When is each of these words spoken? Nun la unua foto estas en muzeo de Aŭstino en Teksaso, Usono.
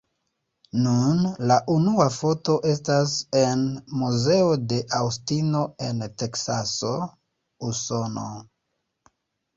Nun 0.85 1.19
la 1.51 1.57
unua 1.73 2.07
foto 2.15 2.55
estas 2.71 3.13
en 3.41 3.61
muzeo 3.99 4.49
de 4.73 4.79
Aŭstino 5.03 5.61
en 5.89 6.03
Teksaso, 6.23 6.95
Usono. 7.71 8.29